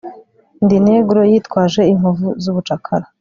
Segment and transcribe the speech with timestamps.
[0.63, 3.05] Ndi Negro yitwaje inkovu zubucakara